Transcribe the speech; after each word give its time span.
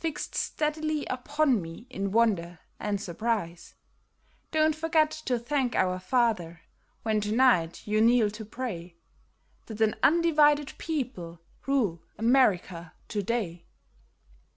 Fixed 0.00 0.34
steadily 0.34 1.06
upon 1.06 1.62
me 1.62 1.86
in 1.88 2.10
wonder 2.10 2.58
and 2.80 3.00
surprise; 3.00 3.76
Don't 4.50 4.74
forget 4.74 5.12
to 5.26 5.38
thank 5.38 5.76
our 5.76 6.00
Father, 6.00 6.62
when 7.04 7.20
to 7.20 7.30
night 7.30 7.86
you 7.86 8.00
kneel 8.00 8.28
to 8.30 8.44
pray. 8.44 8.96
That 9.66 9.80
an 9.80 9.94
undivided 10.02 10.72
people 10.78 11.38
rule 11.64 12.02
America 12.18 12.92
to 13.06 13.22
day. 13.22 13.66